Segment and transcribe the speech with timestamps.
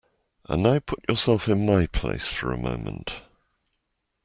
[0.45, 3.21] And now put yourself in my place for a moment.